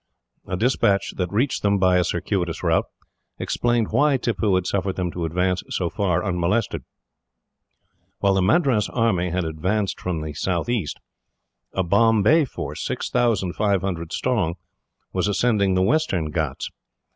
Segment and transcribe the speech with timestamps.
[0.47, 2.87] A despatch that reached them, by a circuitous route,
[3.37, 6.81] explained why Tippoo had suffered them to advance so far unmolested.
[8.17, 10.99] While the Madras army had advanced from the southeast,
[11.73, 14.55] a Bombay force, 6,500 strong,
[15.13, 16.71] was ascending the Western Ghauts.